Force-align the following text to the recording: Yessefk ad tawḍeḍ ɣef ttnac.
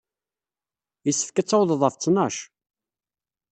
Yessefk 1.05 1.37
ad 1.37 1.47
tawḍeḍ 1.47 1.81
ɣef 1.83 1.95
ttnac. 1.95 2.37